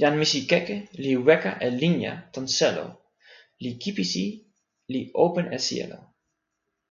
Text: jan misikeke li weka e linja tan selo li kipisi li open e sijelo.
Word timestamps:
jan 0.00 0.14
misikeke 0.20 0.76
li 1.02 1.12
weka 1.26 1.52
e 1.66 1.68
linja 1.80 2.12
tan 2.32 2.46
selo 2.56 2.86
li 3.62 3.70
kipisi 3.82 4.26
li 4.92 5.00
open 5.26 5.46
e 5.56 5.58
sijelo. 5.66 6.00